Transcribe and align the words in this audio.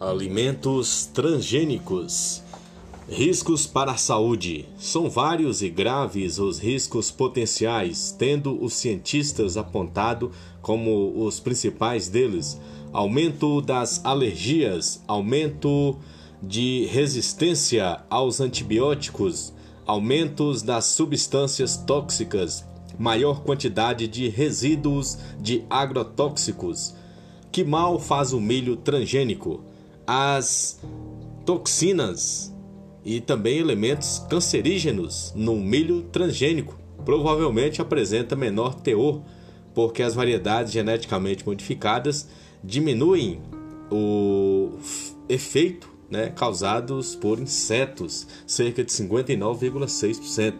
Alimentos 0.00 1.04
transgênicos. 1.12 2.42
Riscos 3.06 3.66
para 3.66 3.92
a 3.92 3.96
saúde. 3.98 4.66
São 4.78 5.10
vários 5.10 5.60
e 5.60 5.68
graves 5.68 6.38
os 6.38 6.58
riscos 6.58 7.10
potenciais, 7.10 8.10
tendo 8.18 8.64
os 8.64 8.72
cientistas 8.72 9.58
apontado 9.58 10.32
como 10.62 11.22
os 11.22 11.38
principais 11.38 12.08
deles: 12.08 12.58
aumento 12.94 13.60
das 13.60 14.02
alergias, 14.02 15.04
aumento 15.06 15.98
de 16.42 16.86
resistência 16.86 18.00
aos 18.08 18.40
antibióticos, 18.40 19.52
aumentos 19.86 20.62
das 20.62 20.86
substâncias 20.86 21.76
tóxicas, 21.76 22.64
maior 22.98 23.42
quantidade 23.42 24.08
de 24.08 24.30
resíduos 24.30 25.18
de 25.38 25.62
agrotóxicos. 25.68 26.94
Que 27.52 27.62
mal 27.62 27.98
faz 27.98 28.32
o 28.32 28.40
milho 28.40 28.76
transgênico? 28.76 29.68
As 30.12 30.80
toxinas 31.46 32.52
e 33.04 33.20
também 33.20 33.58
elementos 33.58 34.18
cancerígenos 34.28 35.32
no 35.36 35.54
milho 35.54 36.02
transgênico. 36.10 36.76
Provavelmente 37.04 37.80
apresenta 37.80 38.34
menor 38.34 38.74
teor, 38.74 39.22
porque 39.72 40.02
as 40.02 40.16
variedades 40.16 40.72
geneticamente 40.72 41.46
modificadas 41.46 42.28
diminuem 42.62 43.40
o 43.88 44.72
efeito 45.28 45.88
né, 46.10 46.30
causados 46.30 47.14
por 47.14 47.38
insetos, 47.38 48.26
cerca 48.44 48.82
de 48.82 48.90
59,6%. 48.90 50.54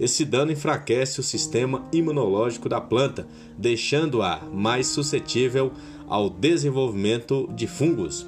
Esse 0.00 0.24
dano 0.24 0.50
enfraquece 0.50 1.20
o 1.20 1.22
sistema 1.22 1.86
imunológico 1.92 2.68
da 2.68 2.80
planta, 2.80 3.28
deixando-a 3.56 4.40
mais 4.52 4.88
suscetível 4.88 5.70
ao 6.08 6.28
desenvolvimento 6.28 7.48
de 7.54 7.68
fungos. 7.68 8.26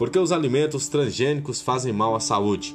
Porque 0.00 0.18
os 0.18 0.32
alimentos 0.32 0.88
transgênicos 0.88 1.60
fazem 1.60 1.92
mal 1.92 2.16
à 2.16 2.20
saúde. 2.20 2.74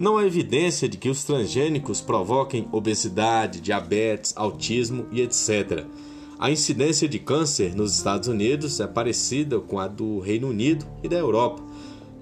Não 0.00 0.18
há 0.18 0.26
evidência 0.26 0.88
de 0.88 0.96
que 0.96 1.08
os 1.08 1.22
transgênicos 1.22 2.00
provoquem 2.00 2.66
obesidade, 2.72 3.60
diabetes, 3.60 4.32
autismo 4.34 5.06
e 5.12 5.20
etc. 5.20 5.84
A 6.36 6.50
incidência 6.50 7.08
de 7.08 7.20
câncer 7.20 7.72
nos 7.76 7.94
Estados 7.94 8.26
Unidos 8.26 8.80
é 8.80 8.86
parecida 8.88 9.60
com 9.60 9.78
a 9.78 9.86
do 9.86 10.18
Reino 10.18 10.48
Unido 10.48 10.84
e 11.04 11.08
da 11.08 11.16
Europa, 11.16 11.62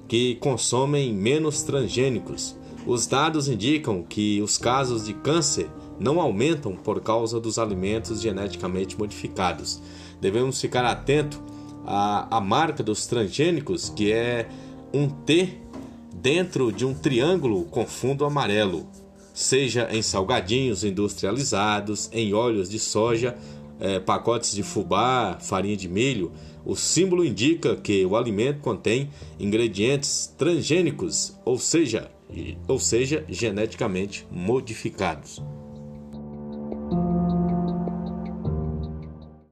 que 0.06 0.34
consomem 0.34 1.15
menos 1.15 1.62
transgênicos. 1.62 2.55
Os 2.87 3.06
dados 3.06 3.48
indicam 3.48 4.03
que 4.03 4.42
os 4.42 4.59
casos 4.59 5.06
de 5.06 5.15
câncer 5.15 5.70
não 5.98 6.20
aumentam 6.20 6.77
por 6.77 7.00
causa 7.00 7.41
dos 7.41 7.59
alimentos 7.59 8.20
geneticamente 8.20 8.98
modificados. 8.98 9.81
Devemos 10.20 10.61
ficar 10.61 10.84
atentos 10.84 11.41
a, 11.87 12.37
a 12.37 12.41
marca 12.41 12.83
dos 12.83 13.07
transgênicos, 13.07 13.89
que 13.89 14.13
é 14.13 14.49
um 14.93 15.09
T 15.09 15.59
dentro 16.15 16.73
de 16.73 16.87
um 16.87 16.95
triângulo 16.95 17.65
com 17.65 17.87
fundo 17.87 18.25
amarelo, 18.25 18.87
seja 19.35 19.89
em 19.91 20.01
salgadinhos 20.01 20.85
industrializados, 20.85 22.09
em 22.12 22.33
óleos 22.33 22.71
de 22.71 22.79
soja, 22.79 23.37
é, 23.81 23.99
pacotes 23.99 24.53
de 24.53 24.62
fubá, 24.62 25.39
farinha 25.41 25.77
de 25.77 25.89
milho. 25.89 26.33
O 26.65 26.77
símbolo 26.77 27.25
indica 27.25 27.77
que 27.77 28.07
o 28.07 28.17
alimento 28.17 28.61
contém 28.61 29.11
ingredientes 29.39 30.33
transgênicos, 30.39 31.37
ou 31.45 31.59
seja, 31.59 32.11
ou 32.67 32.79
seja, 32.79 33.25
geneticamente 33.29 34.27
modificados. 34.31 35.43